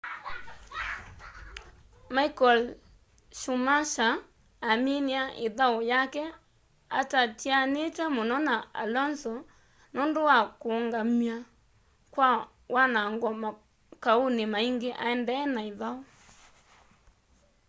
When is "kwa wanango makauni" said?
12.13-14.43